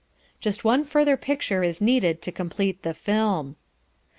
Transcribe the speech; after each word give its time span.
Just 0.39 0.63
one 0.63 0.83
further 0.83 1.15
picture 1.15 1.61
is 1.63 1.79
needed 1.79 2.23
to 2.23 2.31
complete 2.31 2.81
the 2.81 2.95
film. 2.95 3.55